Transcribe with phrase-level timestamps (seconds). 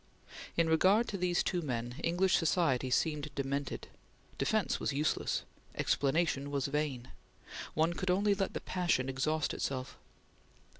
[0.57, 3.87] In regard to these two men, English society seemed demented.
[4.39, 5.43] Defence was useless;
[5.75, 7.09] explanation was vain;
[7.75, 9.99] one could only let the passion exhaust itself.